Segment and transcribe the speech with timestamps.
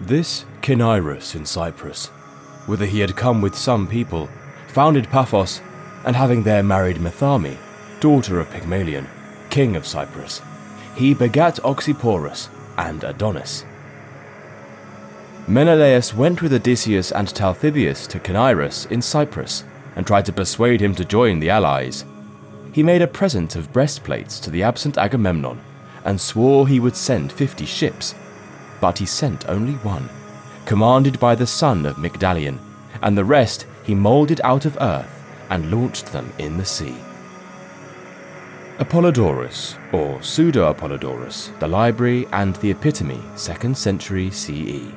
[0.00, 2.06] This Cinyras in Cyprus,
[2.66, 4.30] whither he had come with some people,
[4.68, 5.60] founded Paphos,
[6.06, 7.58] and having there married Metharme,
[8.00, 9.06] daughter of Pygmalion,
[9.50, 10.40] king of Cyprus,
[10.96, 12.48] he begat Oxyporus
[12.78, 13.64] and Adonis.
[15.46, 19.64] Menelaus went with Odysseus and Talthybius to Cinyras in Cyprus
[19.96, 22.06] and tried to persuade him to join the allies.
[22.72, 25.60] He made a present of breastplates to the absent Agamemnon
[26.04, 28.14] and swore he would send fifty ships,
[28.80, 30.08] but he sent only one,
[30.64, 32.58] commanded by the son of Mygdalion,
[33.02, 36.96] and the rest he moulded out of earth and launched them in the sea.
[38.78, 44.94] Apollodorus, or Pseudo Apollodorus, the Library and the Epitome, 2nd century CE.